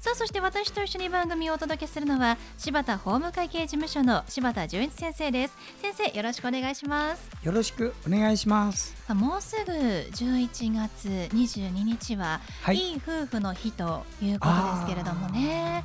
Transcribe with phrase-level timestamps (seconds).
[0.00, 5.56] さあそして私と一緒に番組をお届けするのは柴田法務会計事務所の柴田純一先生です。
[5.82, 7.30] 先生よろしくお願いします。
[7.42, 8.94] よろしくお願いします。
[9.12, 12.76] もうすぐ11月22日は、はい。
[12.76, 15.84] い、い夫婦の日ということですけれどもね。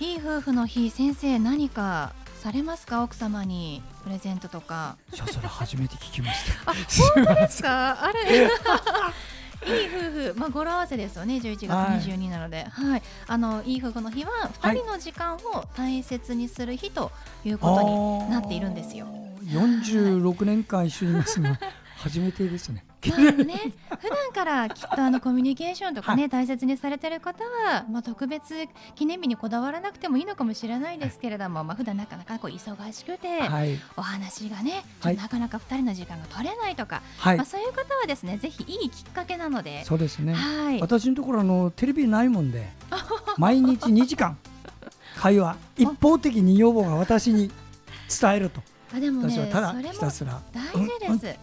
[0.00, 3.04] いい夫婦の日先生何かされますか？
[3.04, 4.96] 奥様にプレゼントとか。
[5.14, 6.72] いやそれ初めて聞きました。
[6.72, 6.74] あ
[7.14, 8.02] 本当ですか？
[8.06, 8.50] あれ
[9.64, 11.70] いい夫婦、まあ、語呂合わせですよね11月
[12.08, 13.02] 22なので、はい。
[13.26, 17.10] あのいい夫婦の日は2人の時間を大切にする日と
[17.44, 19.06] いうことになっているんですよ。
[19.44, 21.58] 46年間一緒にいますが
[21.96, 28.54] 初めてですねまあね、普段からきっとあのコミュニケーションとかね、大切にされてる方は、まあ、特別
[28.94, 33.78] 記念日にこだわらなくてもいいのかもしれないですけれども、まあ普段なかなかこう忙しくて、はい。
[33.96, 37.36] お話がね、なかなか2人の時間が取れないとか、はい。
[37.36, 40.34] まあ、そういう方はですねぜひいいきっかけなので、そうですね。
[40.34, 42.68] はい、私のところあのテレビないもんで
[43.38, 44.36] 毎日2時間
[45.16, 47.50] 会話一方的に要望が私に
[48.08, 48.62] 伝えると
[48.96, 51.38] あでもね私はただそれもひたすら大事です。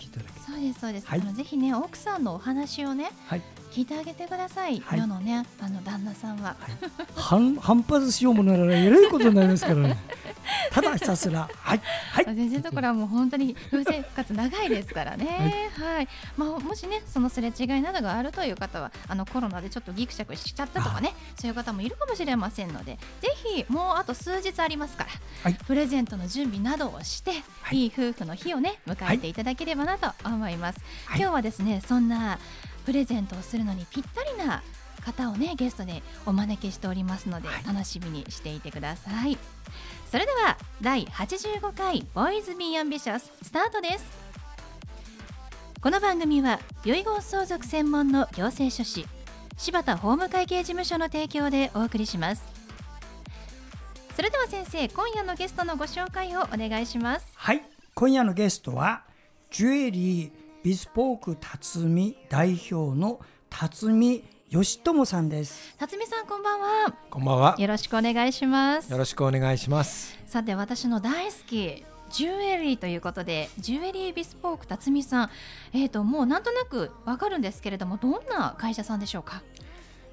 [0.45, 1.21] そうですそうです、はい。
[1.21, 3.41] あのぜひね奥さんのお話をねはい
[3.73, 4.99] 聞いてあげてください、はい。
[4.99, 6.55] 世のねあの旦那さんは。
[7.15, 9.97] 反 反発しようもならえらいことになりますからね。
[10.71, 11.49] ただひたすら。
[11.57, 11.81] はい。
[12.11, 12.25] はい。
[12.25, 16.07] 先生のところはもう本当に夫婦生活長いですからね、はい。
[16.37, 25.09] まあ、もしねそのすれ違いなどがあるという方はあのコロナでちょっとギクシャクしちゃったとかねそういう方もいるかもしれませんのでぜひもうあと数日ありますから、
[25.43, 25.55] はい。
[25.65, 27.31] プレゼントの準備などをして、
[27.63, 27.77] はい。
[27.77, 31.19] い、い夫婦の日をね迎えていただければなと思います、はい。
[31.19, 32.37] 今日はですねそんな
[32.85, 34.61] プレゼントをするのにぴったりな
[35.03, 37.63] 方をねゲストでお招きしておりますので、はい。
[37.65, 39.37] 楽しみにしていてください。
[40.09, 44.05] それでは第85回ボーイズビーアンビシャススタートです。
[45.81, 49.05] この番組は遺言相続専門の行政書士
[49.57, 52.43] 柴田法務会計事務所の提供でお送りします。
[54.15, 57.27] それでは先生今夜のゲストのご紹介をお願いします。
[57.35, 57.63] はい。
[57.95, 59.03] 今夜のゲストは
[59.51, 63.19] ジュエリービスポーク辰巳代表の
[63.49, 67.55] 辰巳義友さんです辰巳さんこんばんはこんばんは。
[67.59, 70.17] よろしくお願いしますよろしくお願いします。
[70.25, 75.29] さて私の大好きジュエリーということでジュエリービスポーク辰巳さん
[75.73, 79.43] えーともうなんとなくわかるんですけれどもどんな会社さんでしょうか？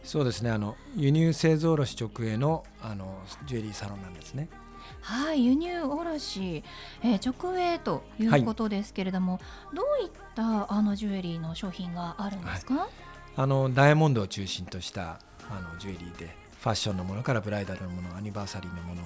[0.02, 0.50] そうですね。
[0.50, 4.48] あの輸入製造卸直営のあのジュエリーサロンなんですね。
[5.00, 6.64] はい輸入卸、
[7.02, 9.40] えー直営ということですけれども、
[9.74, 12.88] どういったあのジュエリーの商品があるんですか、
[13.36, 15.20] あのダイヤモンドを中心とした
[15.50, 19.02] あのジュエリーでファッションのものからブライダルのもの、アニバーサリーのもの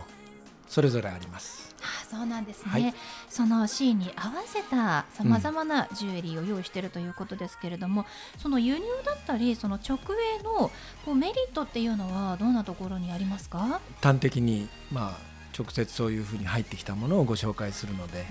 [0.66, 1.74] それぞれあります。
[1.82, 2.94] あそうなんですね、はい。
[3.28, 8.06] そのシーンに合わせたさまざまなジュエリーを用意しているということですけれども、
[8.38, 9.98] その輸入だったりその直
[10.38, 10.70] 営の
[11.04, 18.26] こうメリットっていうのはどんなところにありますか、端的にまあ直接そういうふうに入ってきたものをご紹介するので、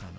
[0.00, 0.10] あの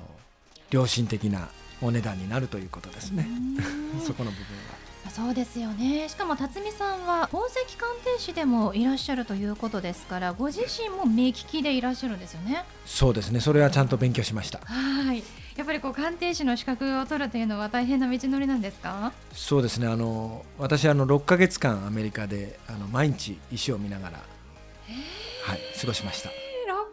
[0.70, 1.50] 良心的な
[1.82, 3.28] お値段になるということですね。
[3.28, 4.82] うん そこの部分は。
[5.10, 13.42] そうですよねしかも辰巳さんは宝石鑑定士でもいらっしゃるということですからご自身も目利きでいらっしゃるんですよねそうですね。
[13.42, 14.60] それはちゃんと勉強しました。
[14.64, 15.24] はい
[15.58, 19.12] やっぱりこう鑑定士の資格を取るというのは大変な道のりなんですか？
[19.34, 24.20] そうですねあの私あの6ヶ月間アメリカであの毎日石を見ながら、
[25.44, 26.30] はい、過ごしました。
[26.30, 26.34] 6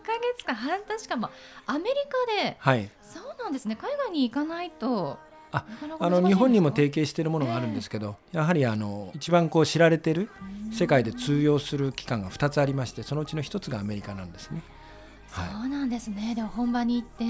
[0.07, 1.31] ヶ月間半年間も
[1.67, 1.95] アメリ
[2.39, 3.77] カではい、そうなんですね。
[3.77, 5.19] 海外に行かないと
[5.53, 5.65] あ
[5.99, 10.29] あの日本にも提携しているものがあるんですけど、やはりあの一番こう知られてる
[10.73, 14.63] 世界で通用する機関が2つありましてそのうちの1つがアメリカなんですね。
[15.29, 16.35] そはうなんですね。
[16.35, 17.29] でも本場に行ってい、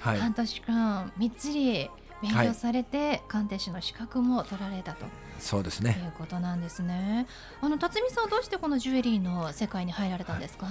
[0.00, 0.18] はい。
[0.18, 1.90] 半年間みっちり
[2.22, 5.06] 勉強されて鑑定士の資格も取られたと。
[5.38, 6.12] そうですね。
[6.14, 7.26] うことなんですね。
[7.60, 10.66] あの辰巳さんはどうしてこのジュエリーの世界に入られたんですか？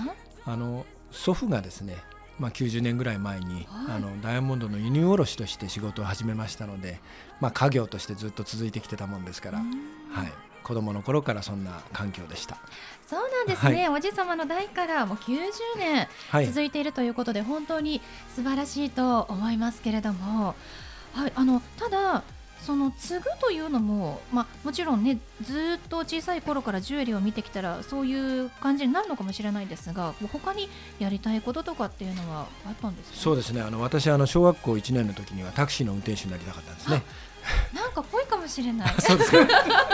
[0.46, 1.98] あの祖父がですね、
[2.38, 3.96] まあ、90年ぐらい前に、はい。
[3.96, 7.00] あのダイヤモンドの輸入卸として仕事を始めましたので、
[7.40, 9.68] まあ、家業としてずっと続いてきてたもんですから、はい、
[10.64, 12.58] 子供の頃からそんな環境でした。
[13.08, 15.50] そうなんですね、おじ様の代からもう90
[15.80, 18.02] 年はい、続いているということで、本当に
[18.36, 20.54] 素晴らしいと思いますけれども、
[21.14, 22.24] はい、あのただ
[22.62, 30.70] その継ぐというのも、まあ、もちろんねずっと小さい頃からジュエリーを見てきたらそういう感じになるのかもしれないですが他に
[31.00, 33.18] やりたいこととかっていうのはあったんですか？
[33.18, 33.62] そうですね。
[33.62, 37.04] あの私あの小学校1年の時にはタクシーの運転手になりたかったんですね。
[37.74, 38.94] なんかぽいかもしれない。
[39.00, 39.38] そうですか。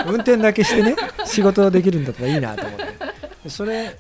[0.08, 0.96] 運転だけしてね
[1.26, 2.80] 仕事できるんだったらいいなと思っ
[3.44, 3.50] て。
[3.50, 3.98] それ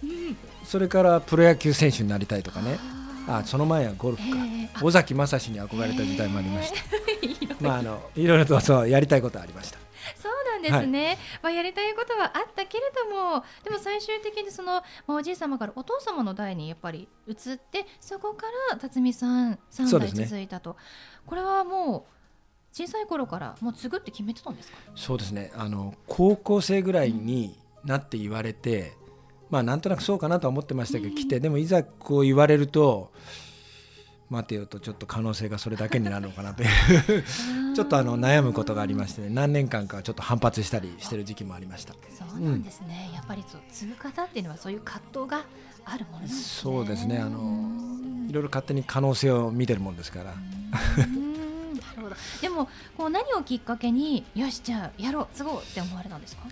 [0.66, 2.80] それからプロ野球選手になりたいとかね
[3.28, 4.38] あその前はゴルフか、
[4.84, 6.80] 尾崎正史に憧れた時代もありました。
[7.60, 9.80] まああのいろいろとそうやりたいことありました。
[10.16, 20.76] そうなんですね、はい、まあ、やりたいことはあったけれどもでも最終的にその、まあ、おじい様からお父様の代にやっぱり移ってそこから辰巳さん3代続いたと、ね、
[21.26, 22.16] これはもう
[22.72, 24.78] 小さい頃からもう継ぐって決めてたんですか？
[24.96, 25.52] そうですね。
[25.56, 28.94] あの高校生ぐらいになって言われて、
[29.56, 33.14] まあなんとなくそうかなとは思ってましたけど、来てでもいざこう言われると
[34.30, 37.24] 待てよとちょっと可能性がそれだけになるのかなという。
[37.74, 41.94] ちょっとあの悩むことがありまして、ね、何年間かちょっと反発したりしてる時期もありました。
[41.94, 45.46] そうなんですね、うん、やっぱり継ぐ方っていうのはそういう葛藤が
[45.86, 46.28] あるものね。
[46.28, 47.20] そうですね。
[47.20, 47.70] あの
[48.30, 50.26] いろいろ勝手に可能性を見てるもんですから。
[50.26, 50.34] な
[51.96, 52.16] るほど。
[52.42, 52.68] でも
[52.98, 56.44] こう何をきっかけによしじゃあやろう継ごうって思われたんですか？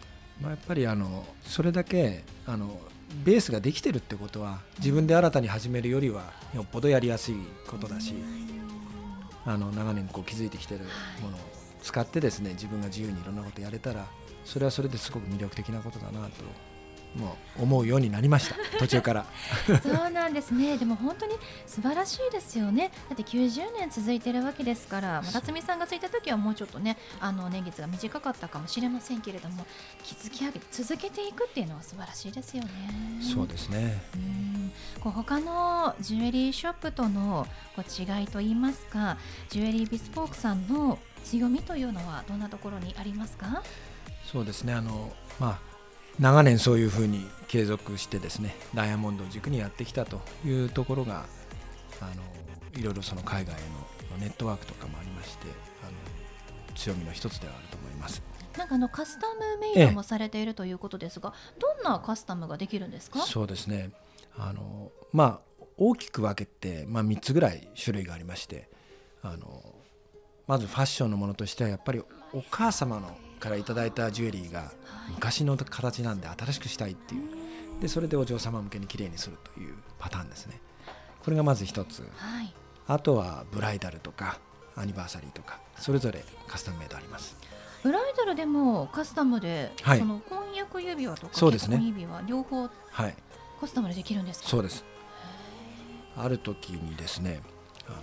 [0.42, 2.80] まあ、やっぱりあのそれだけあの
[3.24, 7.36] ベースができてるってことは自分で新たに始めるよりはよっぽどやりやすい
[7.68, 8.16] ことだし
[9.46, 10.82] あの長年こう築いてきてる
[11.22, 11.40] ものを
[11.82, 14.08] 使ってですね自分が自由にいろんなことやれたら
[14.46, 16.44] それはそれですごく魅力的なことだなと
[17.16, 18.56] もう思うようになりました。
[18.80, 19.26] 途中から。
[19.82, 20.78] そうなんですね。
[20.78, 21.36] でも本当に
[21.68, 22.92] 素晴らしいですよね。
[23.10, 29.66] だって90年続いてるわけですから辰巳さんがついた時はもうちょっとねあの年月が短かったかもしれませんけれども
[30.04, 32.70] 築き上げ続けていくっていうのは素晴らしいですよね。
[33.22, 34.02] そうですね。
[34.16, 34.72] うん。
[35.00, 39.18] こう他のジュエリーショップとのこう違いといいますか
[39.50, 43.62] ジュエリービスポークさんの強みというのはどんなところにありますか？
[44.32, 44.74] そうですね。
[44.74, 45.73] あのまあ
[46.20, 51.26] 長年そういうふうに継続してですねダイヤモンドを軸にやってきたというところが
[52.02, 52.12] あの
[52.80, 53.56] いろいろその海外
[54.12, 55.48] のネットワークとかもありまして
[55.84, 55.86] あ
[56.72, 58.22] の強みの一つではあると思います。
[58.58, 63.20] なんかあのカスタムメイドもされているということですが、どんなカスタムができるんですか？
[63.22, 63.92] そうですね
[64.38, 68.70] あの、まあ、大きく分けて、まあ、3つぐらい種類がありまして
[69.24, 69.64] あの
[70.46, 74.72] まずファッションのものとしてはやっぱりお母様のからいただいたジュエリーが
[75.10, 77.82] 昔の形なんで新しくしたいっていう。
[77.82, 80.62] でそれでお嬢様向けにきれいにするというパターンですね。
[81.22, 82.54] これがまず一つ、はい、
[82.88, 84.40] あとはブライダルとか
[84.78, 87.36] アニバーサリーとかそれぞれカスタムメイドあります。
[87.84, 93.16] ブライダルでもカスタムで、はい、その婚約指輪とか結婚指輪、両方はい。
[93.60, 94.48] カスタムでできるんですか？
[94.48, 94.86] そうです。
[96.16, 97.42] ある時にですね
[97.88, 97.98] あの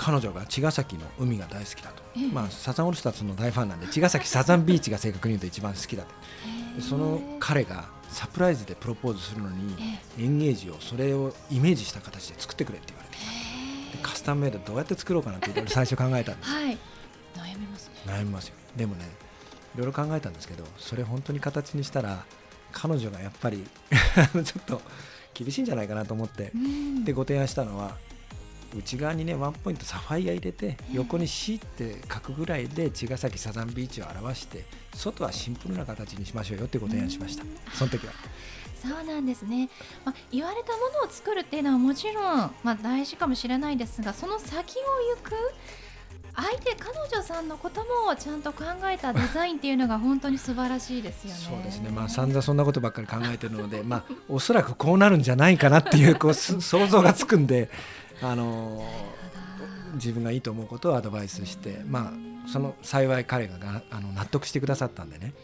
[0.00, 2.02] 彼女が茅ヶ崎の海が大好きだと、
[2.32, 6.08] まあ、サザンオールスターズの大ファンなんで茅ヶ崎サザンビーチが正確に言うと一番好きだと。
[6.80, 9.74] その彼がサプライズでプロポーズするのに
[10.18, 13.16] エンゲージをそれをイメージした形で作ってくれって言われて
[13.98, 16.78] でカスタムメイドどうやって作ろうかなって最初考えたんです、はい、
[17.36, 17.94] 悩みますね。
[18.06, 18.54] 悩みますよ。
[18.76, 19.04] でもね
[19.74, 22.24] いろいろ考えたんですけどそれ本当に形にしたら
[22.72, 23.66] 彼女がやっぱり
[24.32, 24.80] ちょっと
[25.34, 26.52] 厳しいんじゃないかなと思って、
[27.04, 27.96] でご提案したのは
[28.76, 38.12] 内側にねワンポイントサファイア入れて横に C って書くぐらいで茅ヶ崎サザンビーチを表して外はシンプルな形にしましょうよってご提案しました、その時は。
[38.80, 39.68] そうなんですね、
[40.06, 42.24] まあ、言われたものを作るっていうのはもちろん、
[42.62, 45.32] まあ、大事かもしれないですがその先を行く
[46.34, 51.36] 相手彼女さんのこともちゃんと考えたデザインっていうのが本当に素晴らしいですよね。
[51.56, 51.90] そうですね。
[51.90, 57.70] まあ散々そんなことばっかり考えてるので、まあ おそらくこうなるんじゃないかなっていうこう想像がつくんで、
[58.22, 58.84] あの
[59.94, 62.12] 自分がいいと思うことをアドバイスして、ま
[62.46, 63.56] あ、その幸い彼が
[63.90, 65.34] あの納得してくださったんでね。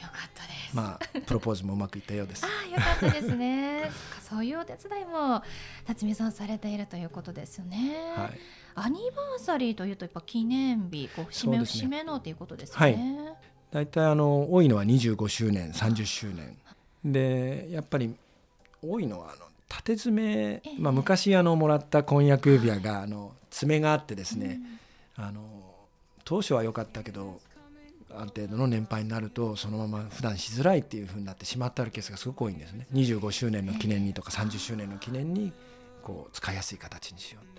[0.00, 0.74] よかったです。
[0.76, 2.44] まあプロポーズもうまくいったようです。
[2.46, 3.90] あよかったですね。
[4.30, 5.42] そういうお手伝いも
[5.86, 8.38] 辰巳さんされているということですよね、はい、
[8.82, 12.98] アニバーサリーというとやっぱ記念日こう節目節目のということですね、はい、
[13.70, 16.56] 大体あの多いのは25周年30周年。
[17.04, 18.14] でやっぱり
[18.82, 24.60] 多いのはあの縦爪、まあ、昔あのもらった婚約指輪があの爪があってですね、
[25.16, 25.42] あの
[26.24, 27.40] 当初は良かったけど
[28.14, 32.86] ある程度の年配になるとそのまま普段しづらいっていうふうになってしまってあるケースがすごく多いんですね。
[32.92, 35.52] 25周年の記念にとか30周年の記念に
[36.02, 37.50] こう使いやすい形にしよう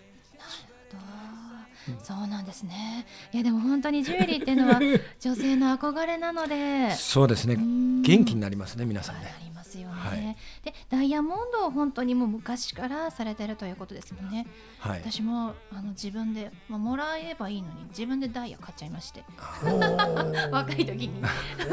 [2.04, 3.06] そうなんですね。
[3.32, 4.80] いやでも本当にジュエリーっていうのは
[5.20, 6.92] 女性の憧れなので。
[6.92, 7.56] そうですね。
[7.56, 9.34] 元気になりますね皆さんね。
[9.36, 9.96] ありますよね。
[9.96, 14.46] はい、でダイヤモンドを本当にもう昔からされてるということですもんね。
[14.80, 19.24] はい、私もあの自分で、まあ、もらえばいいのに自分でダイヤ買っちゃいまして
[20.52, 21.22] 若い時に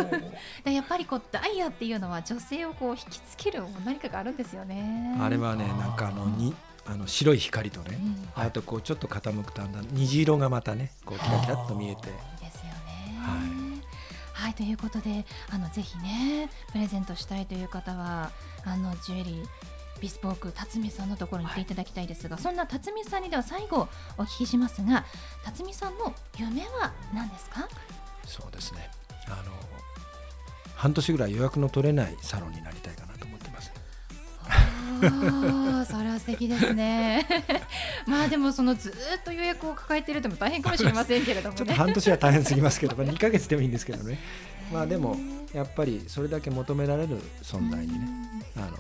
[0.64, 5.16] でやっぱりこうダイヤっていうのは女性をこう引きつける何かがあるんですよね。
[5.20, 6.54] あれはねなんかあのに
[6.90, 8.00] あの白い光とね、
[8.36, 9.60] うん、あとこうちょっと傾くと
[9.92, 12.02] 虹色がまたねこうキラキラっと見えて。
[12.02, 12.10] で
[12.50, 13.18] すよね。
[13.20, 14.42] はい。
[14.44, 18.30] はいということであのぜひねプレゼントしたいという方は
[18.64, 19.46] あのジュエリー
[20.00, 21.64] ビスポーク辰巳さんのところに行ってい。
[21.66, 25.04] ただきたいですが、はい、そんな辰巳さんにでは最後お聞きしますが
[25.44, 27.68] 辰巳さんの夢は何ですか？
[28.24, 28.88] そうですね。
[29.26, 29.52] あの
[30.76, 33.07] 半年ぐらい予約の取れないサロンになりたいかな
[35.02, 37.26] あそれは素敵ですね
[38.06, 44.18] まあでもそのずっと予約を抱えているとも大変かもしれませんけれども、ね、 ちょっと半年は大変すぎますけど、まあ、2か月でもいいんですけどね
[44.72, 45.16] まあでも
[45.52, 48.08] やっぱりそれだけ求められる存在にね
[48.56, 48.72] あのよ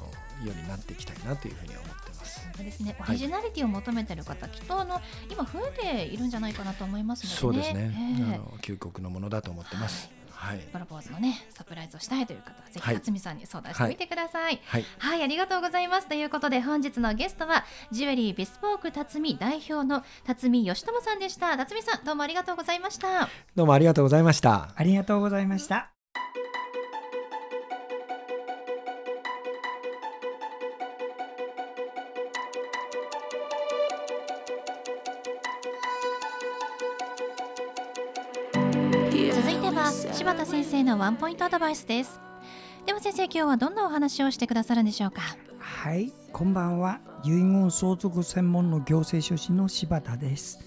[0.46, 2.40] うになっていきたいなというふうに思ってます。
[2.56, 2.96] そうですね。
[3.00, 8.16] オリジナリティを求めている方、はい、きっとあの今増えているんじゃないかなと思いますので、ね、そうですね。
[8.18, 10.08] えー、あの究極のものだと思ってます。
[10.08, 14.60] はいはい、プロポーズのねサプライズをしたいという方はぜひ辰巳さんに相談してみてください。
[14.66, 21.56] はい、はい、ありがとうございますということで本日のゲストはジュエリービスポーク辰巳代表の辰巳義友さんでした。
[21.56, 23.28] 辰巳さんどうもありがとうございました。
[23.56, 24.70] どうもありがとうございました。
[24.76, 25.97] ありがとうございました。
[40.18, 42.18] 柴田先生のワンポイントアドバイスです。
[42.84, 45.22] では先生今日はどんなお話をしてくださるんでしょうか？
[45.60, 46.98] はいこんばんは。
[47.22, 50.58] 遺言相続専門の行政書士の柴田です。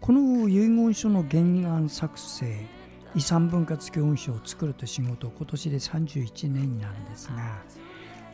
[0.00, 2.66] この遺言書の原案作成
[3.14, 7.58] 遺産分割教運書を作るという仕事を今年で31年になるんですが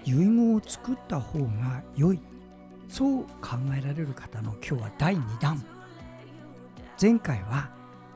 [0.04, 2.20] 遺言を作った方が良い。
[2.88, 5.60] そう考えられる方の今日は第2弾。
[7.02, 7.70] 前回は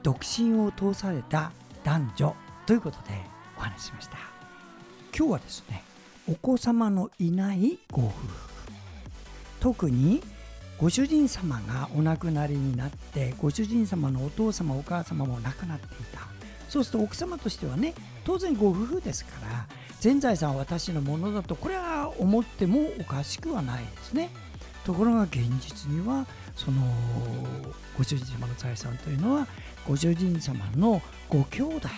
[0.05, 1.51] 独身を通された
[1.85, 3.15] 男女ということで
[3.57, 4.19] お話しました。
[5.17, 5.83] 今日はですね
[6.31, 8.15] お子様のいないご夫婦
[9.61, 10.23] 特に
[10.79, 16.21] ご主人様がお亡くなりになってご主人様のお父様お母様も亡くなっていた。
[16.69, 17.95] そうすると奥様としてはね
[18.25, 19.67] 当然ご夫婦ですから
[20.01, 24.31] 全財産は私のものだとこれは思ってもおかしくはないですね。
[24.89, 26.27] ところが現実には
[26.57, 26.81] その
[27.99, 29.47] ご主人様の財産というのは
[29.87, 31.89] ご主人様のご兄弟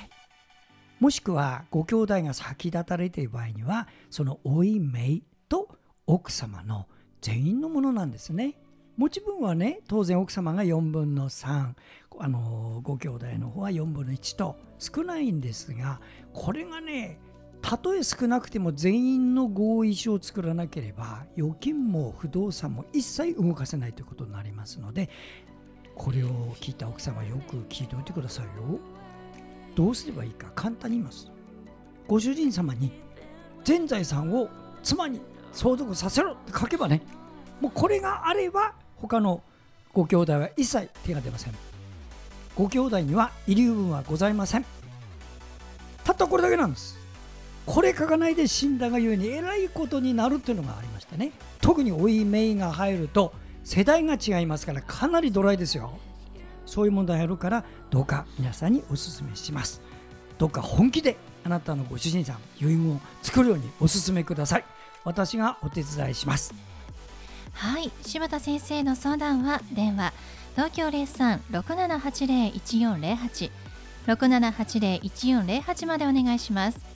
[0.99, 5.69] もしくはご兄弟が先立たれている場合にはその老い姪と
[6.09, 6.89] 奥様の
[7.21, 8.57] 全員のものなんですね。
[8.97, 11.75] 持ち分はね当然奥様が4分の3
[12.19, 16.01] あのご兄弟の方は4分の1と少ないんですが
[16.33, 17.21] これがね
[17.63, 25.09] たとえ少なくても全員の合意書を作らなければ預金も不動産も一切動かせないということになりますので
[25.95, 26.29] これを
[26.61, 28.79] 聞いた奥様よく聞いておいてくださいよ。
[29.75, 31.31] どうすればいいか簡単に言います。
[32.09, 32.91] ご主人様に
[33.65, 34.49] 全財産を
[34.83, 35.21] 妻に
[35.53, 37.03] 相続させろって書けばね
[37.61, 39.43] もうこれがあれば他の
[39.93, 41.55] ご兄弟は一切手が出ません。
[42.57, 44.65] ご兄弟には遺留分はございません。
[46.05, 47.00] たったこれだけなんです。
[47.67, 51.33] これ書かないで死んだがゆえにえらいことになるっていうのがありましたね。
[51.61, 53.33] 特に老いめいが入ると
[53.65, 55.99] 世代が違いますからかなりドライですよ。
[56.67, 59.83] そういう問題あるからどうか皆さんにお勧めします。
[60.39, 64.65] どうか本気であなたのご主人さん遺言を作るようにお勧めください。
[65.05, 66.55] 私がお手伝いします。
[67.53, 70.13] はい柴田先生の相談は電話
[70.55, 73.51] 東京03-6780-1408
[74.07, 76.90] 6780-1408までお願いします。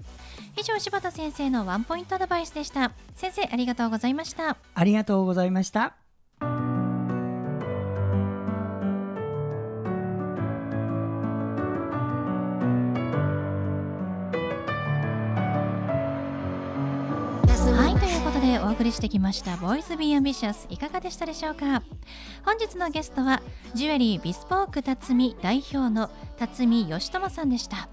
[0.56, 2.92] 以上柴田先生のワンポイントアドバイスでした。
[3.16, 4.56] 先生ありがとうございました。
[4.75, 5.96] ありがとうございました。
[18.62, 20.66] お送りしてきました「ボイスビーアンビシャス。
[20.68, 21.82] いかがでしたでしょうか？
[22.44, 23.40] 本日のゲストは
[23.75, 27.88] ジュエリービスポーク辰巳代表の辰巳義友さんでした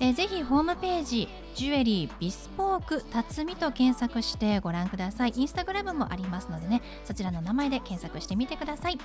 [0.00, 5.32] えー、ぜひホームページジュエリービスポーク辰巳と検索してご覧ください。
[5.36, 8.98] インスタグラムもありますのでねそちらの名前で検索してみてください。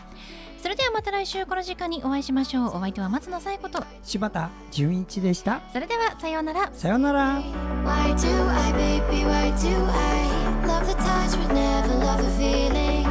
[0.62, 2.77] それではまた来週この時間にお会いしましょう。
[2.77, 5.62] お相手は松野紗友子と柴田純一でした。
[5.74, 6.69] それではさようなら。
[6.74, 7.41] さようなら。
[7.83, 13.04] Why do I, baby, why do I love the touch but never love the feeling?